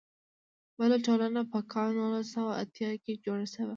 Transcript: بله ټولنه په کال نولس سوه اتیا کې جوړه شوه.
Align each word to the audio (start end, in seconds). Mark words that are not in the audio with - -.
بله 0.79 0.97
ټولنه 1.05 1.41
په 1.51 1.59
کال 1.71 1.89
نولس 1.99 2.27
سوه 2.35 2.51
اتیا 2.63 2.91
کې 3.03 3.13
جوړه 3.25 3.45
شوه. 3.53 3.69